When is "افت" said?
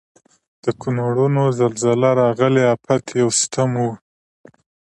2.75-3.05